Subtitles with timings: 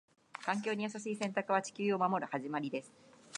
[0.43, 2.91] 環境に優しい選択は、地球を守る始まりです。